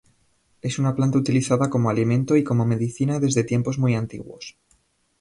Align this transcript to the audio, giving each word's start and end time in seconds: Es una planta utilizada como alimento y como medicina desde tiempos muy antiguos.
Es 0.63 0.79
una 0.79 0.95
planta 0.95 1.19
utilizada 1.19 1.69
como 1.69 1.91
alimento 1.91 2.35
y 2.35 2.43
como 2.43 2.65
medicina 2.65 3.19
desde 3.19 3.43
tiempos 3.43 3.77
muy 3.77 3.93
antiguos. 3.93 4.57